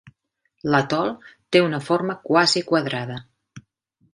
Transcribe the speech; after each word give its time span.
L'atol 0.75 1.11
té 1.57 1.61
una 1.65 1.81
forma 1.91 2.15
quasi 2.31 2.65
quadrada. 2.71 3.19